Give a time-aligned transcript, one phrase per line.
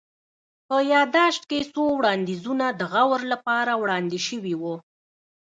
[0.67, 4.75] په يا ياداشت کي څو وړانديزونه د غور لپاره وړاندي سوي وه